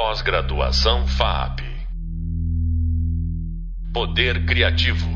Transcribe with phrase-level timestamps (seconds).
[0.00, 1.58] Pós-graduação FAP.
[3.92, 5.08] Poder Criativo.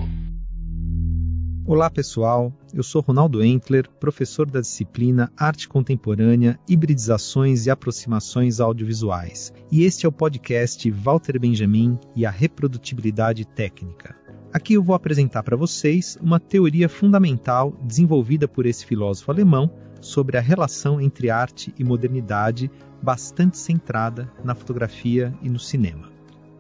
[1.64, 9.53] Olá pessoal, eu sou Ronaldo Entler, professor da disciplina Arte Contemporânea, Hibridizações e Aproximações Audiovisuais,
[9.71, 14.17] e este é o podcast Walter Benjamin e a Reprodutibilidade Técnica.
[14.53, 19.71] Aqui eu vou apresentar para vocês uma teoria fundamental desenvolvida por esse filósofo alemão
[20.01, 22.69] sobre a relação entre arte e modernidade,
[23.03, 26.11] bastante centrada na fotografia e no cinema.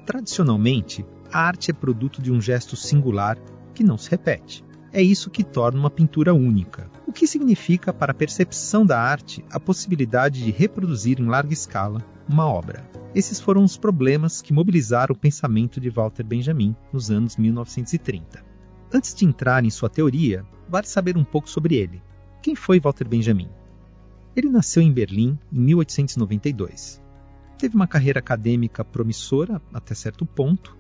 [0.04, 3.38] Tradicionalmente, a arte é produto de um gesto singular
[3.72, 4.64] que não se repete.
[4.92, 9.42] É isso que torna uma pintura única, o que significa para a percepção da arte
[9.50, 12.86] a possibilidade de reproduzir em larga escala uma obra.
[13.14, 18.44] Esses foram os problemas que mobilizaram o pensamento de Walter Benjamin nos anos 1930.
[18.92, 22.02] Antes de entrar em sua teoria, vale saber um pouco sobre ele.
[22.42, 23.48] Quem foi Walter Benjamin?
[24.34, 27.02] Ele nasceu em Berlim em 1892.
[27.58, 30.76] Teve uma carreira acadêmica promissora até certo ponto,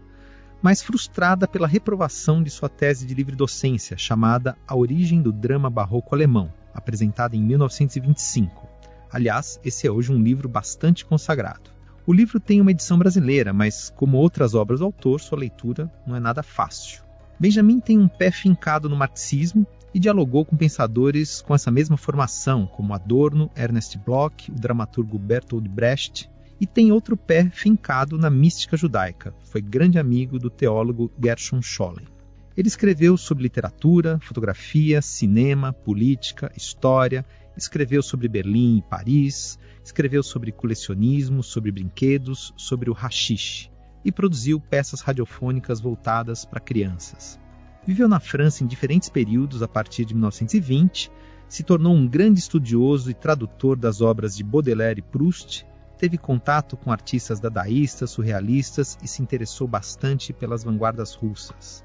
[0.62, 5.68] mas frustrada pela reprovação de sua tese de livre docência chamada A Origem do Drama
[5.68, 8.66] Barroco Alemão, apresentada em 1925.
[9.10, 11.70] Aliás, esse é hoje um livro bastante consagrado.
[12.06, 16.16] O livro tem uma edição brasileira, mas, como outras obras do autor, sua leitura não
[16.16, 17.02] é nada fácil.
[17.38, 22.66] Benjamin tem um pé fincado no marxismo e dialogou com pensadores com essa mesma formação,
[22.66, 28.76] como Adorno, Ernest Bloch, o dramaturgo Bertolt Brecht, e tem outro pé fincado na mística
[28.76, 29.34] judaica.
[29.44, 32.06] Foi grande amigo do teólogo Gershon Scholem.
[32.56, 37.24] Ele escreveu sobre literatura, fotografia, cinema, política, história,
[37.56, 43.72] escreveu sobre Berlim e Paris, escreveu sobre colecionismo, sobre brinquedos, sobre o hashish
[44.04, 47.41] e produziu peças radiofônicas voltadas para crianças.
[47.84, 51.10] Viveu na França em diferentes períodos a partir de 1920,
[51.48, 55.66] se tornou um grande estudioso e tradutor das obras de Baudelaire e Proust,
[55.98, 61.84] teve contato com artistas dadaístas, surrealistas e se interessou bastante pelas vanguardas russas.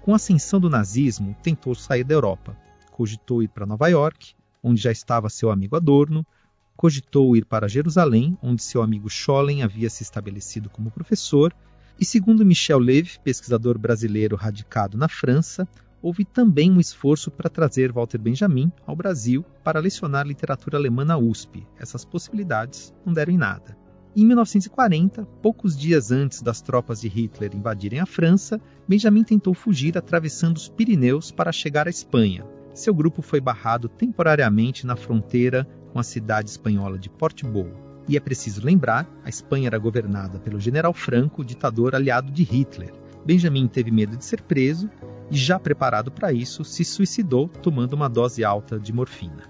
[0.00, 2.56] Com a ascensão do nazismo, tentou sair da Europa.
[2.90, 6.26] Cogitou ir para Nova York, onde já estava seu amigo Adorno,
[6.74, 11.54] cogitou ir para Jerusalém, onde seu amigo Scholem havia se estabelecido como professor,
[11.98, 15.66] e segundo Michel Levy, pesquisador brasileiro radicado na França,
[16.02, 21.16] houve também um esforço para trazer Walter Benjamin ao Brasil para lecionar literatura alemã na
[21.16, 21.66] USP.
[21.78, 23.76] Essas possibilidades não deram em nada.
[24.14, 29.96] Em 1940, poucos dias antes das tropas de Hitler invadirem a França, Benjamin tentou fugir
[29.96, 32.46] atravessando os Pirineus para chegar à Espanha.
[32.72, 37.85] Seu grupo foi barrado temporariamente na fronteira com a cidade espanhola de Portbou.
[38.08, 42.92] E é preciso lembrar, a Espanha era governada pelo general Franco, ditador aliado de Hitler.
[43.24, 44.88] Benjamin teve medo de ser preso
[45.30, 49.42] e, já preparado para isso, se suicidou tomando uma dose alta de morfina.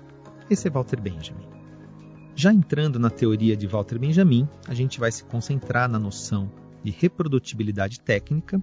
[0.48, 1.46] Esse é Walter Benjamin.
[2.34, 6.50] Já entrando na teoria de Walter Benjamin, a gente vai se concentrar na noção
[6.82, 8.62] de reprodutibilidade técnica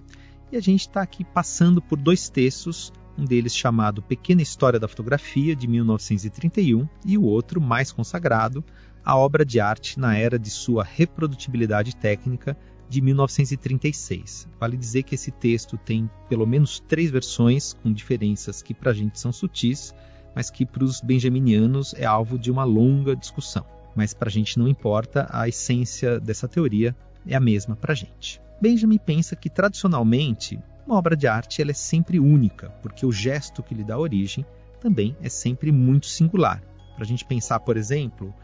[0.50, 4.88] e a gente está aqui passando por dois textos, um deles chamado Pequena História da
[4.88, 8.64] Fotografia, de 1931, e o outro, mais consagrado,
[9.04, 12.56] a obra de arte na era de sua reprodutibilidade técnica
[12.88, 14.48] de 1936.
[14.58, 18.94] Vale dizer que esse texto tem pelo menos três versões, com diferenças que para a
[18.94, 19.94] gente são sutis,
[20.34, 23.64] mas que para os benjaminianos é alvo de uma longa discussão.
[23.94, 27.96] Mas para a gente não importa, a essência dessa teoria é a mesma para a
[27.96, 28.40] gente.
[28.60, 33.62] Benjamin pensa que tradicionalmente uma obra de arte ela é sempre única, porque o gesto
[33.62, 34.44] que lhe dá origem
[34.80, 36.62] também é sempre muito singular.
[36.94, 38.34] Para a gente pensar, por exemplo,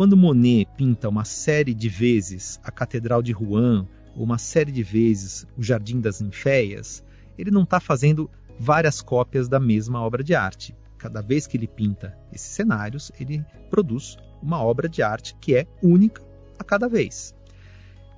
[0.00, 4.82] quando Monet pinta uma série de vezes a Catedral de Rouen, ou uma série de
[4.82, 7.04] vezes o Jardim das Ninféias,
[7.36, 10.74] ele não está fazendo várias cópias da mesma obra de arte.
[10.96, 15.66] Cada vez que ele pinta esses cenários, ele produz uma obra de arte que é
[15.82, 16.22] única
[16.58, 17.34] a cada vez.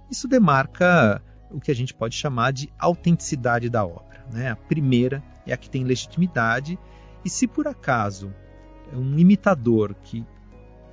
[0.09, 1.21] Isso demarca
[1.51, 4.25] o que a gente pode chamar de autenticidade da obra.
[4.33, 4.53] Né?
[4.53, 6.79] A primeira é a que tem legitimidade,
[7.25, 8.33] e se por acaso
[8.93, 10.25] um imitador que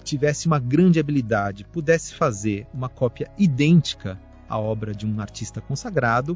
[0.09, 6.35] tivesse uma grande habilidade, pudesse fazer uma cópia idêntica à obra de um artista consagrado,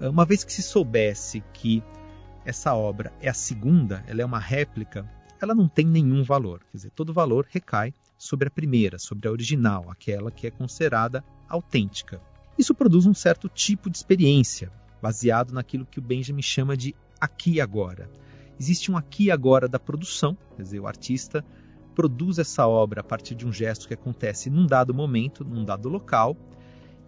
[0.00, 1.82] eh, uma vez que se soubesse que
[2.42, 5.06] essa obra é a segunda, ela é uma réplica,
[5.40, 6.60] ela não tem nenhum valor.
[6.70, 11.22] Quer dizer, todo valor recai sobre a primeira, sobre a original, aquela que é considerada
[11.46, 12.18] autêntica.
[12.56, 14.72] Isso produz um certo tipo de experiência,
[15.02, 18.10] baseado naquilo que o Benjamin chama de aqui e agora.
[18.58, 21.44] Existe um aqui e agora da produção, quer dizer, o artista
[21.94, 25.88] produz essa obra a partir de um gesto que acontece num dado momento, num dado
[25.88, 26.36] local,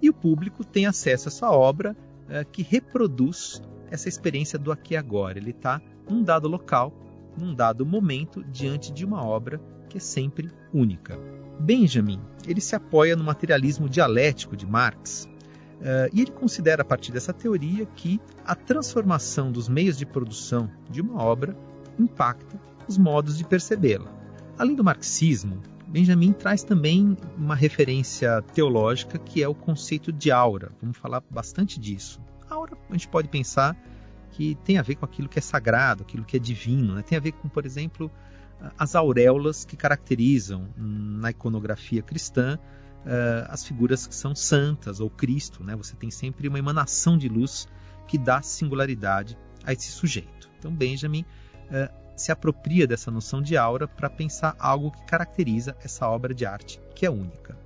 [0.00, 1.96] e o público tem acesso a essa obra
[2.28, 5.38] é, que reproduz essa experiência do aqui e agora.
[5.38, 6.92] Ele está num dado local,
[7.36, 11.18] num dado momento, diante de uma obra que é sempre única.
[11.60, 15.24] Benjamin ele se apoia no materialismo dialético de Marx
[15.80, 20.70] uh, e ele considera a partir dessa teoria que a transformação dos meios de produção
[20.90, 21.56] de uma obra
[21.98, 24.23] impacta os modos de percebê-la.
[24.56, 30.70] Além do marxismo, Benjamin traz também uma referência teológica que é o conceito de aura.
[30.80, 32.20] Vamos falar bastante disso.
[32.48, 33.76] A aura a gente pode pensar
[34.30, 36.94] que tem a ver com aquilo que é sagrado, aquilo que é divino.
[36.94, 37.02] Né?
[37.02, 38.10] Tem a ver com, por exemplo,
[38.78, 42.58] as auréolas que caracterizam na iconografia cristã
[43.04, 45.62] uh, as figuras que são santas ou Cristo.
[45.62, 45.76] Né?
[45.76, 47.68] Você tem sempre uma emanação de luz
[48.06, 50.50] que dá singularidade a esse sujeito.
[50.58, 51.24] Então, Benjamin
[51.70, 56.46] uh, se apropria dessa noção de aura para pensar algo que caracteriza essa obra de
[56.46, 57.56] arte, que é única.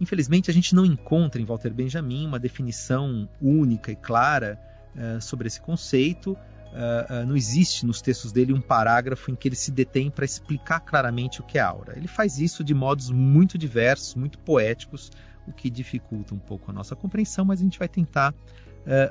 [0.00, 4.58] Infelizmente, a gente não encontra em Walter Benjamin uma definição única e clara
[4.96, 6.32] uh, sobre esse conceito.
[6.32, 10.24] Uh, uh, não existe nos textos dele um parágrafo em que ele se detém para
[10.24, 11.98] explicar claramente o que é aura.
[11.98, 15.10] Ele faz isso de modos muito diversos, muito poéticos,
[15.46, 18.34] o que dificulta um pouco a nossa compreensão, mas a gente vai tentar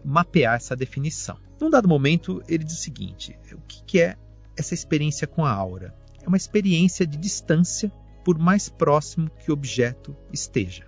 [0.03, 1.37] mapear essa definição.
[1.61, 4.17] Num dado momento, ele diz o seguinte: o que, que é
[4.59, 5.95] essa experiência com a aura?
[6.21, 7.91] É uma experiência de distância
[8.25, 10.85] por mais próximo que o objeto esteja.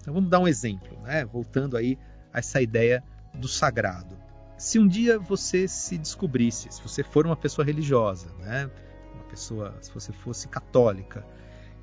[0.00, 1.24] Então vamos dar um exemplo, né?
[1.24, 1.96] voltando aí
[2.32, 3.02] a essa ideia
[3.32, 4.18] do sagrado.
[4.58, 8.68] Se um dia você se descobrisse, se você for uma pessoa religiosa, né?
[9.14, 11.24] uma pessoa, se você fosse católica,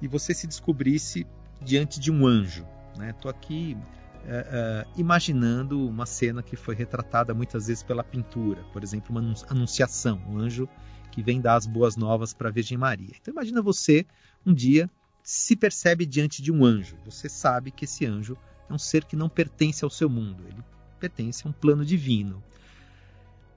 [0.01, 1.25] e você se descobrisse
[1.62, 2.65] diante de um anjo,
[3.07, 3.38] Estou né?
[3.38, 3.77] aqui
[4.25, 9.33] é, é, imaginando uma cena que foi retratada muitas vezes pela pintura, por exemplo, uma
[9.50, 10.68] anunciação, um anjo
[11.09, 13.15] que vem dar as boas novas para a Virgem Maria.
[13.19, 14.06] Então imagina você
[14.45, 14.89] um dia
[15.23, 16.97] se percebe diante de um anjo.
[17.06, 18.38] Você sabe que esse anjo
[18.69, 20.63] é um ser que não pertence ao seu mundo, ele
[21.00, 22.44] pertence a um plano divino.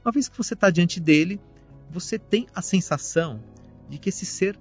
[0.04, 1.40] Uma vez que você está diante dele,
[1.90, 3.42] você tem a sensação
[3.88, 4.58] de que esse ser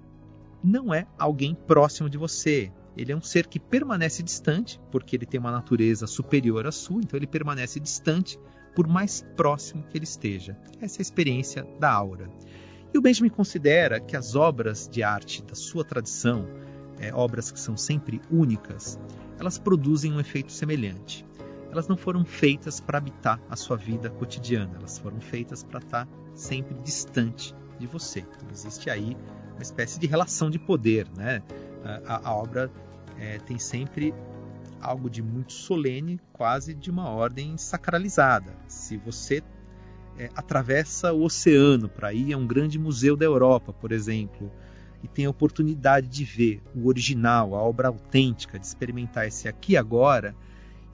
[0.62, 2.70] não é alguém próximo de você.
[2.96, 7.00] Ele é um ser que permanece distante, porque ele tem uma natureza superior à sua,
[7.00, 8.38] então ele permanece distante
[8.74, 10.56] por mais próximo que ele esteja.
[10.80, 12.30] Essa é a experiência da aura.
[12.94, 16.46] E o Benjamin considera que as obras de arte da sua tradição,
[17.00, 18.98] é, obras que são sempre únicas,
[19.38, 21.24] elas produzem um efeito semelhante.
[21.70, 26.08] Elas não foram feitas para habitar a sua vida cotidiana, elas foram feitas para estar
[26.34, 28.20] sempre distante de você.
[28.20, 29.16] Então, existe aí
[29.54, 31.08] uma espécie de relação de poder.
[31.16, 31.42] Né?
[32.06, 32.70] A, a obra
[33.18, 34.12] é, tem sempre
[34.82, 38.54] algo de muito solene, quase de uma ordem sacralizada.
[38.68, 39.42] Se você
[40.18, 44.50] é, atravessa o oceano para ir a um grande museu da Europa, por exemplo,
[45.02, 49.76] e tem a oportunidade de ver o original, a obra autêntica, de experimentar esse aqui
[49.76, 50.34] agora,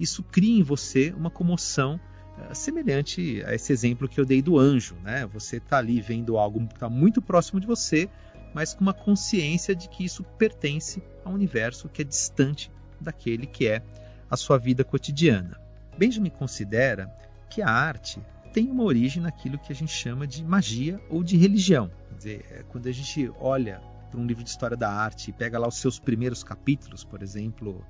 [0.01, 2.01] isso cria em você uma comoção
[2.39, 4.97] uh, semelhante a esse exemplo que eu dei do anjo.
[5.03, 5.27] Né?
[5.27, 8.09] Você está ali vendo algo que está muito próximo de você,
[8.55, 12.71] mas com uma consciência de que isso pertence a um universo que é distante
[13.01, 13.83] daquele que é
[14.31, 15.61] a sua vida cotidiana.
[15.99, 17.13] Benjamin considera
[17.51, 18.21] que a arte
[18.59, 21.89] tem uma origem naquilo que a gente chama de magia ou de religião.
[22.09, 25.33] Quer dizer, é, quando a gente olha para um livro de história da arte e
[25.33, 27.87] pega lá os seus primeiros capítulos, por exemplo,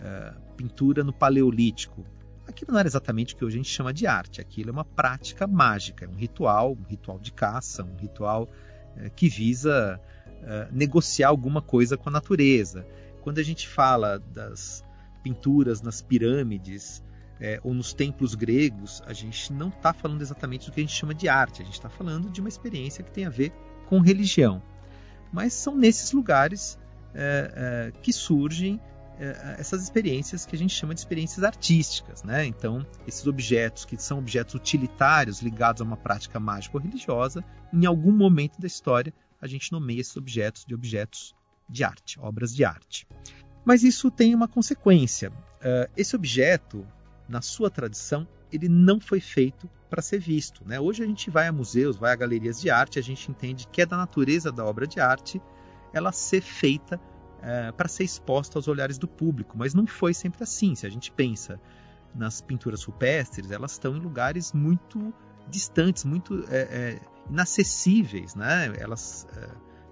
[0.00, 2.04] uh, pintura no Paleolítico,
[2.48, 4.40] aquilo não era exatamente o que hoje a gente chama de arte.
[4.40, 8.48] Aquilo é uma prática mágica, é um ritual, um ritual de caça, um ritual
[9.14, 10.00] que visa
[10.72, 12.84] negociar alguma coisa com a natureza.
[13.20, 14.84] Quando a gente fala das
[15.22, 17.04] pinturas nas pirâmides,
[17.40, 20.94] é, ou nos templos gregos, a gente não está falando exatamente do que a gente
[20.94, 23.52] chama de arte, a gente está falando de uma experiência que tem a ver
[23.86, 24.62] com religião.
[25.32, 26.78] Mas são nesses lugares
[27.14, 28.80] é, é, que surgem
[29.18, 32.22] é, essas experiências que a gente chama de experiências artísticas.
[32.22, 32.46] Né?
[32.46, 37.86] Então, esses objetos que são objetos utilitários ligados a uma prática mágica ou religiosa, em
[37.86, 41.34] algum momento da história a gente nomeia esses objetos de objetos
[41.68, 43.06] de arte, obras de arte.
[43.64, 45.30] Mas isso tem uma consequência.
[45.30, 46.86] Uh, esse objeto
[47.28, 50.66] na sua tradição, ele não foi feito para ser visto.
[50.66, 50.80] Né?
[50.80, 53.82] Hoje a gente vai a museus, vai a galerias de arte, a gente entende que
[53.82, 55.40] é da natureza da obra de arte
[55.92, 57.00] ela ser feita
[57.42, 60.74] é, para ser exposta aos olhares do público, mas não foi sempre assim.
[60.74, 61.60] Se a gente pensa
[62.14, 65.12] nas pinturas rupestres, elas estão em lugares muito
[65.48, 68.72] distantes, muito é, é, inacessíveis, né?
[68.78, 69.26] Elas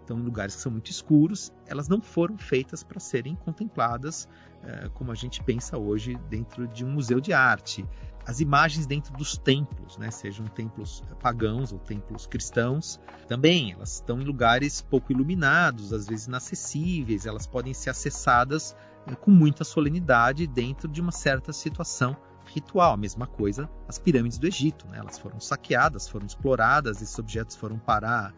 [0.07, 4.29] estão em lugares que são muito escuros, elas não foram feitas para serem contempladas
[4.63, 7.85] é, como a gente pensa hoje dentro de um museu de arte.
[8.25, 12.99] As imagens dentro dos templos, né, sejam templos pagãos ou templos cristãos,
[13.29, 18.75] também elas estão em lugares pouco iluminados, às vezes inacessíveis, elas podem ser acessadas
[19.07, 22.95] é, com muita solenidade dentro de uma certa situação ritual.
[22.95, 24.99] A mesma coisa as pirâmides do Egito, né?
[24.99, 28.35] elas foram saqueadas, foram exploradas, esses objetos foram parar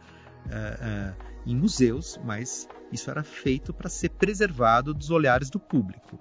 [1.52, 6.18] em museus, mas Isso era feito para ser preservado dos olhares do público.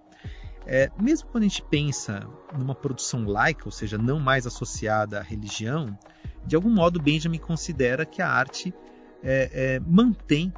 [0.65, 5.21] É, mesmo quando a gente pensa numa produção laica, ou seja, não mais associada à
[5.23, 5.97] religião,
[6.45, 8.73] de algum modo Benjamin considera que a arte
[9.23, 10.53] é, é, mantém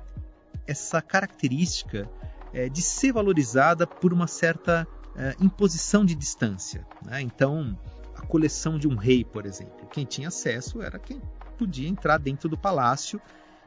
[0.66, 2.10] essa característica
[2.54, 6.86] é, de ser valorizada por uma certa é, imposição de distância.
[7.06, 7.22] Né?
[7.22, 7.78] Então,
[8.16, 11.22] a coleção de um rei, por exemplo, quem tinha acesso era quem
[11.58, 13.22] podia entrar dentro do palácio.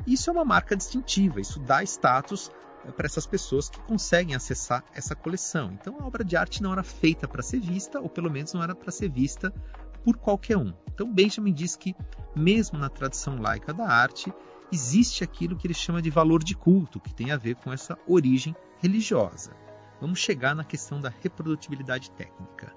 [0.06, 2.50] Isso é uma marca distintiva, isso dá status
[2.84, 5.72] é, para essas pessoas que conseguem acessar essa coleção.
[5.72, 8.62] Então, a obra de arte não era feita para ser vista, ou pelo menos não
[8.62, 9.52] era para ser vista
[10.04, 10.72] por qualquer um.
[10.92, 11.94] Então, Benjamin diz que,
[12.34, 14.32] mesmo na tradição laica da arte,
[14.72, 17.96] existe aquilo que ele chama de valor de culto, que tem a ver com essa
[18.06, 19.52] origem religiosa.
[20.00, 22.74] Vamos chegar na questão da reprodutibilidade técnica.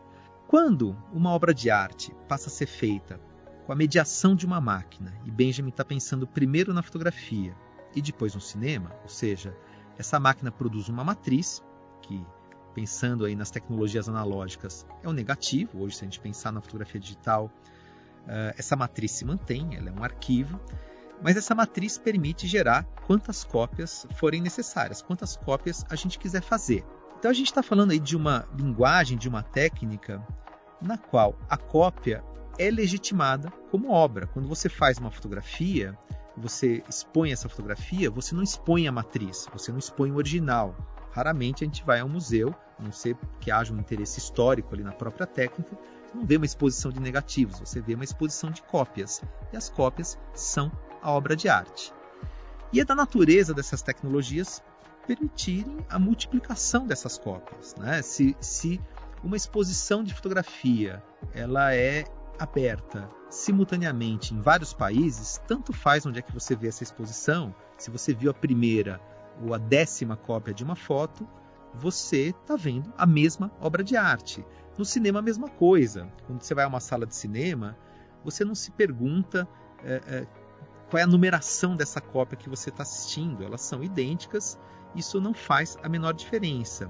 [0.48, 3.20] Quando uma obra de arte passa a ser feita
[3.66, 7.56] com a mediação de uma máquina, e Benjamin está pensando primeiro na fotografia
[7.96, 9.56] e depois no cinema, ou seja,
[9.98, 11.64] essa máquina produz uma matriz,
[12.02, 12.24] que,
[12.74, 15.82] pensando aí nas tecnologias analógicas, é o um negativo.
[15.82, 17.50] Hoje, se a gente pensar na fotografia digital,
[18.28, 20.60] eh, essa matriz se mantém, ela é um arquivo,
[21.24, 26.86] mas essa matriz permite gerar quantas cópias forem necessárias, quantas cópias a gente quiser fazer.
[27.18, 30.22] Então a gente está falando aí de uma linguagem, de uma técnica
[30.82, 32.24] na qual a cópia
[32.58, 34.28] é legitimada como obra.
[34.28, 35.98] Quando você faz uma fotografia,
[36.38, 40.76] você expõe essa fotografia, você não expõe a matriz, você não expõe o original.
[41.12, 44.84] Raramente a gente vai ao museu, a não ser que haja um interesse histórico ali
[44.84, 45.78] na própria técnica,
[46.14, 49.22] não vê uma exposição de negativos, você vê uma exposição de cópias.
[49.52, 50.72] E as cópias são
[51.02, 51.94] a obra de arte.
[52.72, 54.62] E é da natureza dessas tecnologias
[55.06, 57.76] permitirem a multiplicação dessas cópias.
[57.76, 58.02] Né?
[58.02, 58.82] Se, se
[59.24, 61.02] uma exposição de fotografia
[61.34, 62.06] ela é
[62.40, 67.92] aberta simultaneamente em vários países, tanto faz onde é que você vê essa exposição, se
[67.92, 69.00] você viu a primeira
[69.42, 71.28] ou a décima cópia de uma foto,
[71.74, 74.46] você está vendo a mesma obra de arte.
[74.78, 76.10] No cinema, a mesma coisa.
[76.26, 77.78] Quando você vai a uma sala de cinema,
[78.24, 79.48] você não se pergunta
[79.84, 80.28] é, é,
[80.90, 83.44] qual é a numeração dessa cópia que você está assistindo.
[83.44, 84.58] Elas são idênticas,
[84.96, 86.90] isso não faz a menor diferença.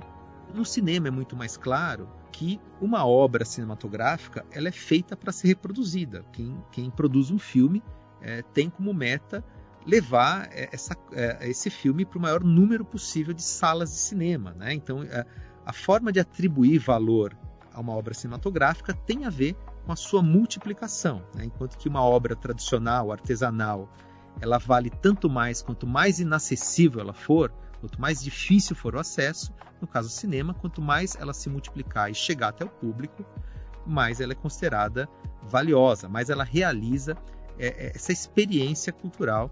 [0.56, 5.50] No cinema é muito mais claro que uma obra cinematográfica ela é feita para ser
[5.50, 6.24] reproduzida.
[6.32, 7.84] Quem, quem, produz um filme
[8.22, 9.44] é, tem como meta
[9.86, 14.54] levar é, essa, é, esse filme para o maior número possível de salas de cinema.
[14.54, 14.74] Né?
[14.74, 15.26] Então, é,
[15.66, 17.38] a forma de atribuir valor
[17.74, 21.22] a uma obra cinematográfica tem a ver com a sua multiplicação.
[21.36, 21.44] Né?
[21.44, 23.92] Enquanto que uma obra tradicional, artesanal,
[24.40, 29.54] ela vale tanto mais quanto mais inacessível ela for, quanto mais difícil for o acesso,
[29.82, 33.26] no caso cinema, quanto mais ela se multiplicar e chegar até o público,
[33.86, 35.08] mais ela é considerada
[35.44, 37.18] valiosa, mais ela realiza
[37.58, 39.52] é, é essa experiência cultural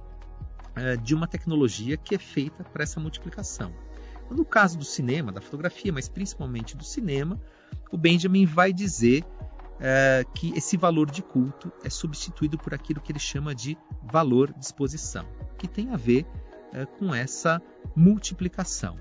[0.76, 3.74] é, de uma tecnologia que é feita para essa multiplicação.
[4.30, 7.40] No caso do cinema, da fotografia, mas principalmente do cinema,
[7.92, 9.24] o Benjamin vai dizer
[9.80, 14.52] é, que esse valor de culto é substituído por aquilo que ele chama de valor
[14.54, 15.26] de exposição,
[15.58, 16.26] que tem a ver
[16.72, 17.62] é, com essa
[17.96, 18.98] multiplicação.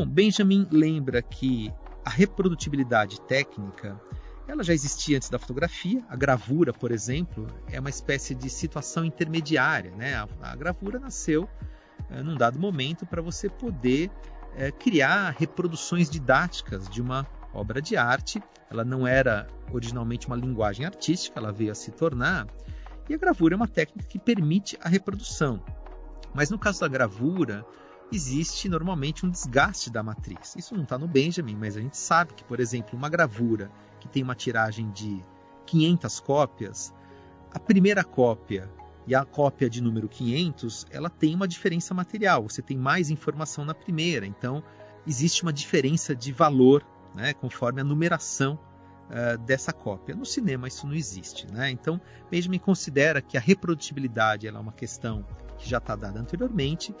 [0.00, 1.70] Bom, Benjamin lembra que
[2.02, 4.00] a reprodutibilidade técnica
[4.48, 6.02] ela já existia antes da fotografia.
[6.08, 9.90] A gravura, por exemplo, é uma espécie de situação intermediária.
[9.90, 10.14] Né?
[10.14, 11.46] A, a gravura nasceu
[12.08, 14.10] é, num dado momento para você poder
[14.56, 18.42] é, criar reproduções didáticas de uma obra de arte.
[18.70, 22.46] Ela não era originalmente uma linguagem artística, ela veio a se tornar.
[23.06, 25.62] E a gravura é uma técnica que permite a reprodução.
[26.32, 27.66] Mas no caso da gravura,
[28.12, 30.54] existe normalmente um desgaste da matriz.
[30.56, 34.08] Isso não está no Benjamin, mas a gente sabe que, por exemplo, uma gravura que
[34.08, 35.22] tem uma tiragem de
[35.66, 36.94] 500 cópias,
[37.52, 38.70] a primeira cópia
[39.06, 42.42] e a cópia de número 500, ela tem uma diferença material.
[42.48, 44.62] Você tem mais informação na primeira, então
[45.06, 48.58] existe uma diferença de valor né, conforme a numeração
[49.08, 50.14] uh, dessa cópia.
[50.14, 51.50] No cinema isso não existe.
[51.52, 51.70] Né?
[51.70, 52.00] Então,
[52.30, 55.24] Benjamin considera que a reprodutibilidade é uma questão
[55.58, 56.94] que já está dada anteriormente,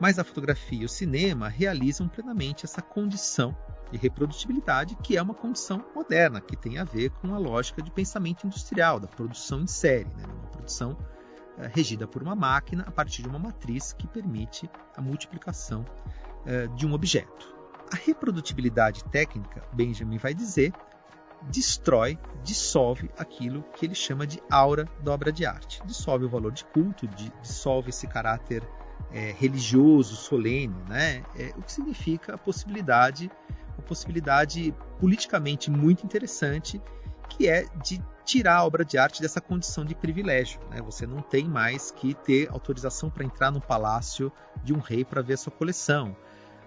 [0.00, 3.56] mas a fotografia e o cinema realizam plenamente essa condição
[3.90, 7.90] de reprodutibilidade, que é uma condição moderna, que tem a ver com a lógica de
[7.90, 10.24] pensamento industrial, da produção em série, né?
[10.26, 15.00] uma produção uh, regida por uma máquina a partir de uma matriz que permite a
[15.00, 15.86] multiplicação
[16.44, 17.56] uh, de um objeto.
[17.90, 20.74] A reprodutibilidade técnica, Benjamin vai dizer,
[21.42, 25.80] destrói, dissolve aquilo que ele chama de aura da obra de arte.
[25.86, 28.62] Dissolve o valor de culto, dissolve esse caráter
[29.12, 31.22] é, religioso, solene, né?
[31.36, 33.30] É, o que significa a possibilidade,
[33.76, 36.80] uma possibilidade politicamente muito interessante,
[37.28, 40.60] que é de tirar a obra de arte dessa condição de privilégio.
[40.70, 40.82] Né?
[40.82, 44.30] Você não tem mais que ter autorização para entrar no palácio
[44.62, 46.14] de um rei para ver a sua coleção.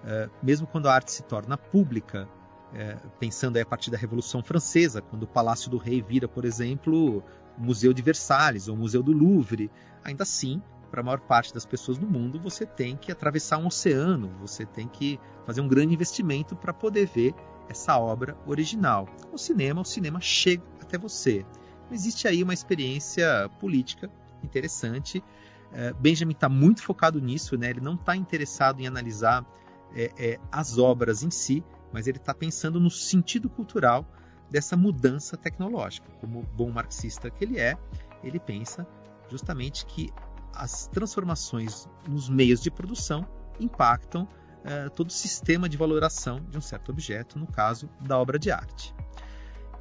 [0.03, 2.27] Uh, mesmo quando a arte se torna pública,
[2.73, 7.23] uh, pensando a partir da Revolução Francesa, quando o Palácio do Rei vira, por exemplo,
[7.55, 9.69] Museu de Versalhes ou Museu do Louvre,
[10.03, 10.59] ainda assim,
[10.91, 14.65] para a maior parte das pessoas no mundo, você tem que atravessar um oceano, você
[14.65, 17.33] tem que fazer um grande investimento para poder ver
[17.69, 19.07] essa obra original.
[19.31, 21.45] O cinema, o cinema chega até você.
[21.89, 24.11] Existe aí uma experiência política
[24.43, 25.23] interessante.
[25.71, 27.69] É, Benjamin está muito focado nisso, né?
[27.69, 29.45] ele não está interessado em analisar
[29.95, 34.05] é, é, as obras em si, mas ele está pensando no sentido cultural
[34.49, 36.09] dessa mudança tecnológica.
[36.19, 37.77] Como bom marxista que ele é,
[38.21, 38.85] ele pensa
[39.29, 40.11] justamente que
[40.53, 43.27] as transformações nos meios de produção
[43.59, 48.37] impactam uh, todo o sistema de valoração de um certo objeto, no caso da obra
[48.37, 48.93] de arte.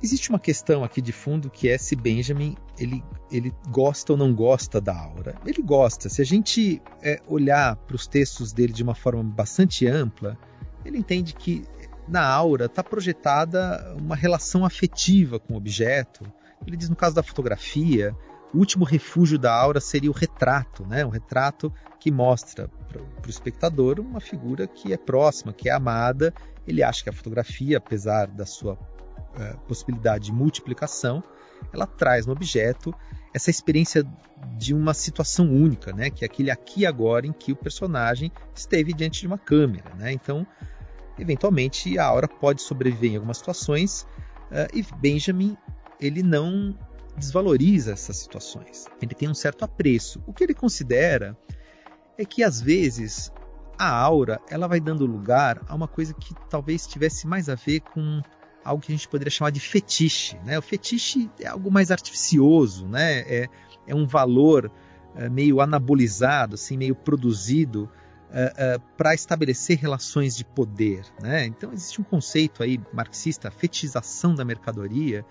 [0.02, 4.34] Existe uma questão aqui de fundo que é se Benjamin ele, ele gosta ou não
[4.34, 5.38] gosta da aura.
[5.44, 6.08] Ele gosta.
[6.08, 10.38] Se a gente é, olhar para os textos dele de uma forma bastante ampla,
[10.86, 11.64] ele entende que
[12.08, 16.24] na aura está projetada uma relação afetiva com o objeto.
[16.66, 18.16] Ele diz no caso da fotografia,
[18.52, 21.04] o último refúgio da aura seria o retrato, né?
[21.04, 26.34] um retrato que mostra para o espectador uma figura que é próxima, que é amada.
[26.66, 28.78] Ele acha que a fotografia, apesar da sua
[29.36, 31.22] é, possibilidade de multiplicação,
[31.72, 32.94] ela traz no objeto
[33.32, 34.04] essa experiência
[34.56, 36.10] de uma situação única, né?
[36.10, 39.94] que é aquele aqui e agora em que o personagem esteve diante de uma câmera.
[39.94, 40.12] Né?
[40.12, 40.46] Então,
[41.18, 44.02] eventualmente, a aura pode sobreviver em algumas situações
[44.50, 45.56] uh, e Benjamin
[46.00, 46.74] ele não
[47.20, 48.86] desvaloriza essas situações.
[49.00, 50.20] Ele tem um certo apreço.
[50.26, 51.36] O que ele considera
[52.18, 53.32] é que às vezes
[53.78, 57.80] a aura ela vai dando lugar a uma coisa que talvez tivesse mais a ver
[57.80, 58.20] com
[58.64, 60.36] algo que a gente poderia chamar de fetiche.
[60.44, 60.58] Né?
[60.58, 63.20] O fetiche é algo mais artificioso, né?
[63.20, 63.48] é,
[63.86, 64.70] é um valor
[65.14, 67.90] é, meio anabolizado, assim, meio produzido
[68.32, 71.04] é, é, para estabelecer relações de poder.
[71.22, 71.46] Né?
[71.46, 75.24] Então existe um conceito aí marxista, a fetichização da mercadoria,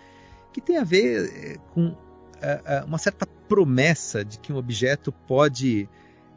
[0.52, 1.96] que tem a ver eh, com
[2.42, 5.90] eh, eh, uma certa promessa de que um objeto pode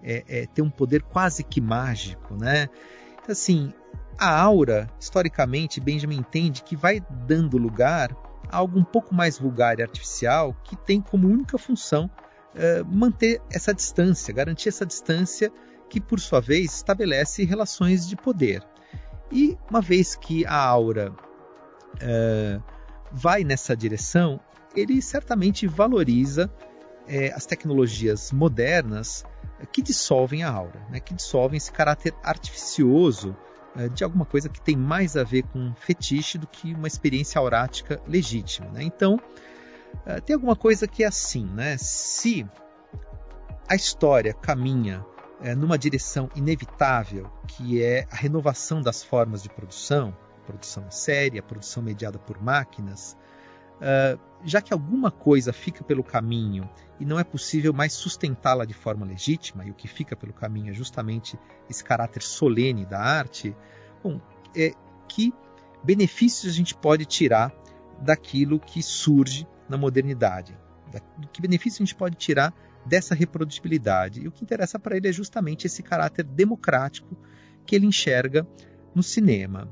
[0.02, 2.68] é, é, ter um poder quase que mágico, né?
[3.12, 3.72] Então, assim,
[4.18, 8.16] a aura, historicamente, Benjamin entende que vai dando lugar
[8.48, 12.10] a algo um pouco mais vulgar e artificial que tem como única função
[12.54, 15.52] é, manter essa distância, garantir essa distância
[15.88, 18.62] que, por sua vez, estabelece relações de poder.
[19.30, 21.14] E uma vez que a aura
[23.12, 24.40] vai nessa direção,
[24.74, 26.50] ele certamente valoriza
[27.06, 29.24] é, as tecnologias modernas
[29.72, 33.36] que dissolvem a aura, né, que dissolvem esse caráter artificioso
[33.76, 37.38] é, de alguma coisa que tem mais a ver com fetiche do que uma experiência
[37.38, 38.68] aurática legítima.
[38.70, 38.82] Né?
[38.82, 39.18] Então,
[40.04, 41.76] é, tem alguma coisa que é assim, né?
[41.78, 42.46] se
[43.68, 45.04] a história caminha
[45.40, 50.14] é, numa direção inevitável, que é a renovação das formas de produção,
[50.52, 53.16] produção séria, produção mediada por máquinas,
[53.78, 56.68] uh, já que alguma coisa fica pelo caminho
[57.00, 60.70] e não é possível mais sustentá-la de forma legítima, e o que fica pelo caminho
[60.70, 61.38] é justamente
[61.68, 63.56] esse caráter solene da arte,
[64.02, 64.20] bom,
[64.54, 64.72] é,
[65.08, 65.32] que
[65.82, 67.52] benefícios a gente pode tirar
[68.00, 70.56] daquilo que surge na modernidade?
[70.92, 71.00] Da,
[71.32, 74.20] que benefícios a gente pode tirar dessa reprodutibilidade?
[74.20, 77.16] E o que interessa para ele é justamente esse caráter democrático
[77.64, 78.46] que ele enxerga
[78.94, 79.68] no cinema.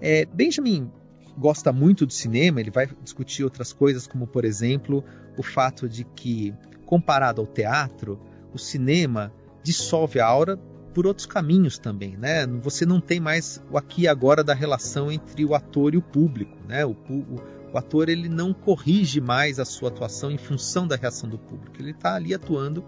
[0.00, 0.90] É, Benjamin
[1.36, 5.04] gosta muito do cinema, ele vai discutir outras coisas, como por exemplo
[5.36, 8.20] o fato de que, comparado ao teatro,
[8.52, 9.32] o cinema
[9.62, 10.56] dissolve a aura
[10.92, 12.46] por outros caminhos também, né?
[12.62, 16.02] Você não tem mais o aqui e agora da relação entre o ator e o
[16.02, 16.84] público, né?
[16.84, 17.40] O, o,
[17.72, 21.76] o ator ele não corrige mais a sua atuação em função da reação do público,
[21.78, 22.84] ele está ali atuando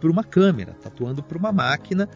[0.00, 2.08] por uma câmera, está atuando por uma máquina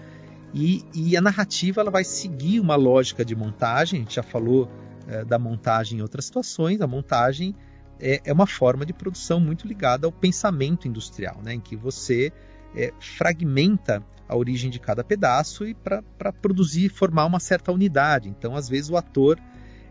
[0.54, 4.00] e, e, a narrativa ela vai seguir uma lógica de montagem.
[4.00, 4.70] A gente já falou
[5.06, 6.80] é, da montagem em outras situações.
[6.80, 7.54] A montagem
[8.00, 12.32] é, é, uma forma de produção muito ligada ao pensamento industrial, né, em que você
[12.74, 16.02] é, fragmenta a origem de cada pedaço e para
[16.40, 18.28] produzir, formar uma certa unidade.
[18.28, 19.38] Então, às vezes, o ator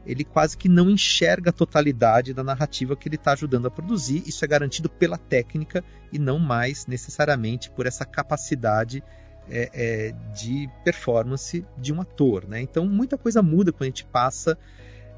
[0.06, 4.24] ele quase que não enxerga a totalidade da narrativa que ele está ajudando a produzir.
[4.26, 9.04] Isso é garantido pela técnica e não mais necessariamente por essa capacidade
[9.50, 12.48] é, é, de performance de um ator.
[12.48, 12.62] Né?
[12.62, 14.58] Então, muita coisa muda quando a gente passa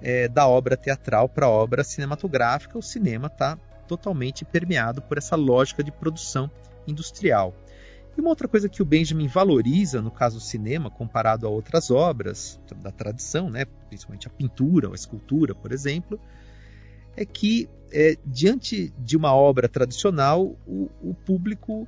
[0.02, 2.78] é, da obra teatral para a obra cinematográfica.
[2.78, 6.50] O cinema está totalmente permeado por essa lógica de produção
[6.88, 7.54] industrial.
[8.18, 11.90] E uma outra coisa que o Benjamin valoriza no caso do cinema, comparado a outras
[11.90, 16.20] obras da tradição, né, principalmente a pintura a escultura, por exemplo,
[17.16, 21.88] é que é, diante de uma obra tradicional, o, o público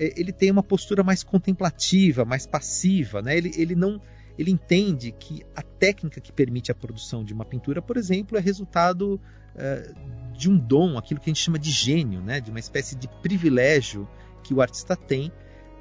[0.00, 3.36] ele tem uma postura mais contemplativa, mais passiva, né?
[3.36, 4.00] ele, ele não
[4.38, 8.40] ele entende que a técnica que permite a produção de uma pintura, por exemplo, é
[8.40, 9.20] resultado
[9.54, 9.92] é,
[10.32, 12.40] de um dom, aquilo que a gente chama de gênio, né?
[12.40, 14.08] de uma espécie de privilégio
[14.42, 15.30] que o artista tem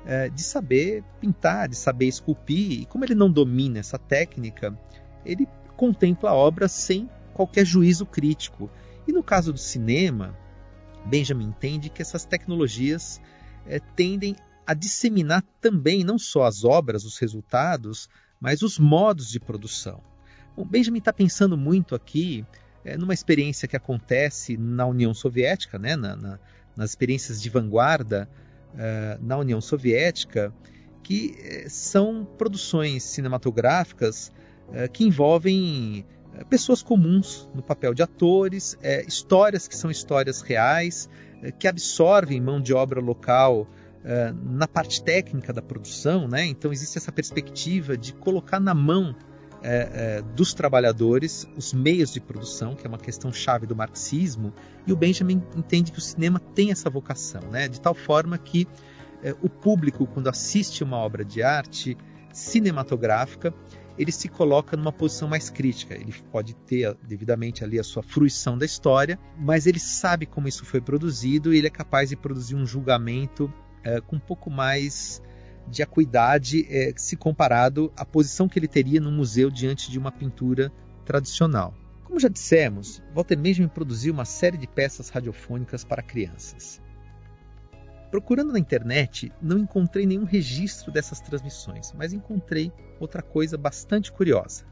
[0.05, 2.82] é, de saber pintar, de saber esculpir.
[2.82, 4.77] E como ele não domina essa técnica,
[5.25, 8.69] ele contempla a obra sem qualquer juízo crítico.
[9.08, 10.38] E no caso do cinema,
[11.05, 13.21] Benjamin entende que essas tecnologias
[13.69, 14.36] é, tendem
[14.67, 20.03] a disseminar também não só as obras, os resultados, mas os modos de produção.
[20.55, 22.45] Bom, Benjamin está pensando muito aqui
[22.84, 26.39] é, numa experiência que acontece na União Soviética, né, na, na,
[26.75, 28.29] nas experiências de vanguarda
[28.73, 30.53] uh, na União Soviética,
[31.03, 34.32] que uh, são produções cinematográficas
[34.69, 36.05] uh, que envolvem
[36.49, 38.77] pessoas comuns no papel de atores,
[39.08, 41.10] histórias que são histórias reais,
[41.58, 43.67] que absorvem mão de obra local
[44.41, 46.45] na parte técnica da produção, né?
[46.45, 49.13] Então existe essa perspectiva de colocar na mão
[49.62, 54.54] é, é, dos trabalhadores, os meios de produção, que é uma questão chave do marxismo,
[54.88, 57.67] e o Benjamin entende que o cinema tem essa vocação, né?
[57.67, 58.67] de tal forma que
[59.21, 61.97] é, o público, quando assiste uma obra de arte
[62.32, 63.54] cinematográfica,
[63.99, 65.93] ele se coloca numa posição mais crítica.
[65.93, 70.63] Ele pode ter devidamente ali a sua fruição da história, mas ele sabe como isso
[70.63, 75.21] foi produzido e ele é capaz de produzir um julgamento é, com um pouco mais
[75.67, 80.13] de acuidade é, se comparado à posição que ele teria no museu diante de uma
[80.13, 80.71] pintura
[81.03, 81.75] tradicional.
[82.05, 86.81] Como já dissemos, Walter Benjamin produziu uma série de peças radiofônicas para crianças.
[88.10, 94.65] Procurando na internet, não encontrei nenhum registro dessas transmissões, mas encontrei outra coisa bastante curiosa.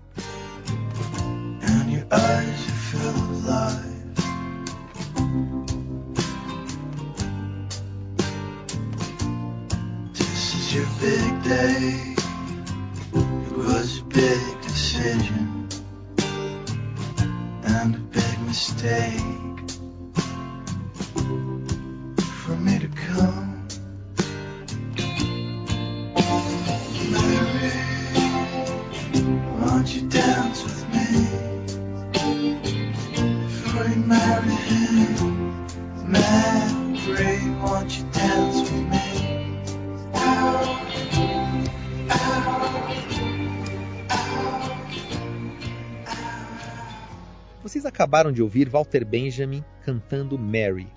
[47.64, 50.88] Vocês acabaram de ouvir Walter Benjamin cantando Mary.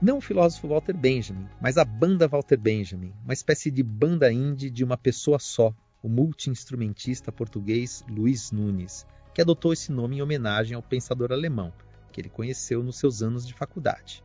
[0.00, 4.68] Não o filósofo Walter Benjamin, mas a banda Walter Benjamin, uma espécie de banda indie
[4.68, 10.74] de uma pessoa só, o multi-instrumentista português Luiz Nunes, que adotou esse nome em homenagem
[10.74, 11.72] ao pensador alemão,
[12.10, 14.22] que ele conheceu nos seus anos de faculdade.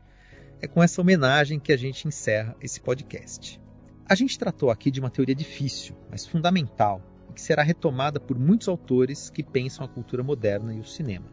[0.59, 3.61] É com essa homenagem que a gente encerra esse podcast.
[4.09, 8.39] A gente tratou aqui de uma teoria difícil, mas fundamental, e que será retomada por
[8.39, 11.31] muitos autores que pensam a cultura moderna e o cinema.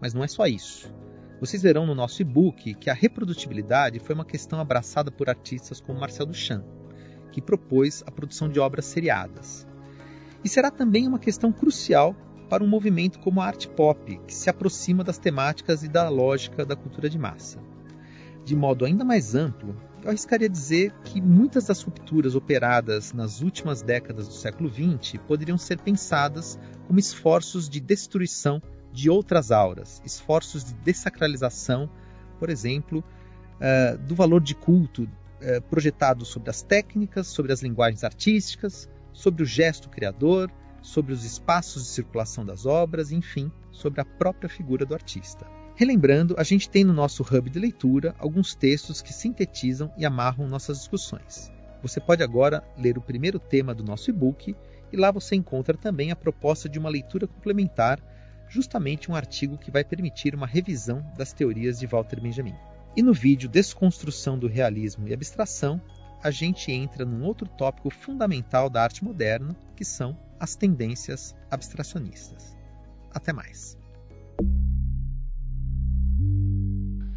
[0.00, 0.92] Mas não é só isso.
[1.40, 5.98] Vocês verão no nosso e-book que a reprodutibilidade foi uma questão abraçada por artistas como
[5.98, 6.64] Marcel Duchamp,
[7.32, 9.66] que propôs a produção de obras seriadas.
[10.44, 12.14] E será também uma questão crucial
[12.48, 16.64] para um movimento como a arte pop, que se aproxima das temáticas e da lógica
[16.64, 17.58] da cultura de massa.
[18.44, 23.82] De modo ainda mais amplo, eu arriscaria dizer que muitas das rupturas operadas nas últimas
[23.82, 28.62] décadas do século XX poderiam ser pensadas como esforços de destruição
[28.92, 31.90] de outras auras, esforços de desacralização,
[32.38, 33.02] por exemplo,
[33.56, 35.08] uh, do valor de culto
[35.46, 40.50] uh, projetado sobre as técnicas, sobre as linguagens artísticas, sobre o gesto criador,
[40.82, 45.46] sobre os espaços de circulação das obras, enfim, sobre a própria figura do artista.
[45.74, 50.48] Relembrando, a gente tem no nosso hub de leitura alguns textos que sintetizam e amarram
[50.48, 51.52] nossas discussões.
[51.82, 54.56] Você pode agora ler o primeiro tema do nosso e-book
[54.92, 58.00] e lá você encontra também a proposta de uma leitura complementar
[58.48, 62.54] justamente um artigo que vai permitir uma revisão das teorias de Walter Benjamin.
[62.96, 65.78] E no vídeo Desconstrução do Realismo e Abstração,
[66.22, 72.56] a gente entra num outro tópico fundamental da arte moderna, que são as tendências abstracionistas.
[73.12, 73.76] Até mais.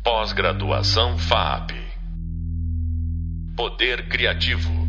[0.03, 1.71] Pós-graduação FAP
[3.55, 4.88] Poder Criativo